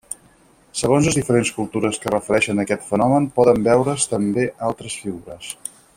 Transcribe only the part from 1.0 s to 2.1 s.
les diferents cultures